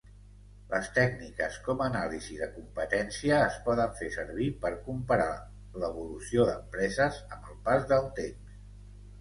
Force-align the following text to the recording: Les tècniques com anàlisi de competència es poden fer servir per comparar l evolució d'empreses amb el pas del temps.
Les 0.69 0.87
tècniques 0.93 1.57
com 1.67 1.83
anàlisi 1.87 2.37
de 2.39 2.47
competència 2.55 3.37
es 3.49 3.59
poden 3.69 3.93
fer 4.01 4.09
servir 4.15 4.49
per 4.65 4.71
comparar 4.89 5.29
l 5.81 5.87
evolució 5.93 6.51
d'empreses 6.51 7.23
amb 7.37 7.53
el 7.53 7.61
pas 7.69 7.87
del 7.95 8.13
temps. 8.23 8.61